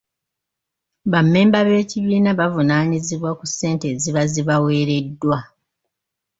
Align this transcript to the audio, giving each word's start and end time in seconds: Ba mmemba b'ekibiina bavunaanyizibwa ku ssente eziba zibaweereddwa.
Ba 1.11 1.19
mmemba 1.25 1.59
b'ekibiina 1.67 2.31
bavunaanyizibwa 2.39 3.29
ku 3.39 3.45
ssente 3.49 3.85
eziba 3.93 4.21
zibaweereddwa. 4.31 5.37